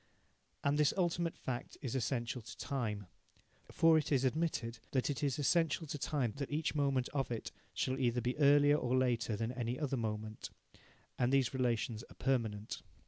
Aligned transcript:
And 0.63 0.79
this 0.79 0.95
ultimate 0.97 1.37
fact 1.37 1.77
is 1.83 1.93
essential 1.93 2.41
to 2.41 2.57
time. 2.57 3.05
For 3.71 3.99
it 3.99 4.11
is 4.11 4.25
admitted 4.25 4.79
that 4.93 5.11
it 5.11 5.23
is 5.23 5.37
essential 5.37 5.85
to 5.85 5.99
time 5.99 6.33
that 6.37 6.49
each 6.49 6.73
moment 6.73 7.07
of 7.09 7.29
it 7.29 7.51
shall 7.75 7.99
either 7.99 8.19
be 8.19 8.35
earlier 8.39 8.77
or 8.77 8.97
later 8.97 9.35
than 9.35 9.51
any 9.51 9.77
other 9.79 9.97
moment; 9.97 10.49
and 11.19 11.31
these 11.31 11.53
relations 11.53 12.03
are 12.09 12.15
permanent. 12.15 12.81